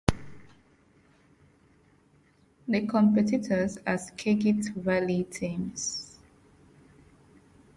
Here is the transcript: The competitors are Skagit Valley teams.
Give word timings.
The 2.67 2.87
competitors 2.87 3.77
are 3.85 3.99
Skagit 3.99 4.69
Valley 4.73 5.25
teams. 5.25 6.17